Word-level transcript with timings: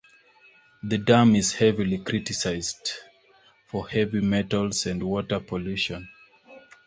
The 0.81 0.97
dam 0.97 1.35
is 1.35 1.53
heavily 1.53 1.99
criticised 1.99 2.91
for 3.67 3.87
heavy 3.87 4.21
metals 4.21 4.87
and 4.87 5.03
water 5.03 5.39
pollution. 5.39 6.09